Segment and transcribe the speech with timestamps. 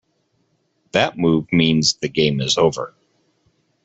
[0.93, 2.95] That move means the game is over.